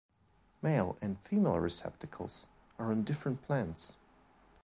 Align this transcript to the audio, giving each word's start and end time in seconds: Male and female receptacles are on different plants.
Male 0.63 0.97
and 0.99 1.19
female 1.19 1.59
receptacles 1.59 2.47
are 2.79 2.91
on 2.91 3.03
different 3.03 3.43
plants. 3.43 3.97